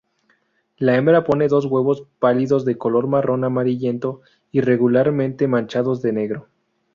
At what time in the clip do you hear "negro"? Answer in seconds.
6.11-6.47